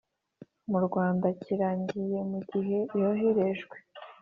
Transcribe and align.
mu 0.69 0.79
Rwanda 0.85 1.27
kirangiye 1.43 2.19
mu 2.31 2.39
gihe 2.51 2.77
yoherejwe 2.99 3.77